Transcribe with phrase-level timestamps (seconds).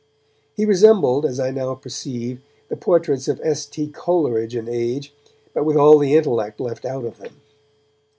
[0.55, 3.67] He resembled, as I now perceive, the portraits of S.
[3.67, 3.87] T.
[3.87, 5.13] Coleridge in age,
[5.53, 7.35] but with all the intellect left out of them.